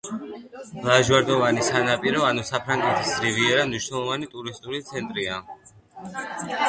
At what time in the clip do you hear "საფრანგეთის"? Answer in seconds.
2.51-3.13